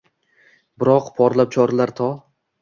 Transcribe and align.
Biroq 0.83 1.11
porlab 1.19 1.53
chorlar 1.57 1.95
to 2.01 2.09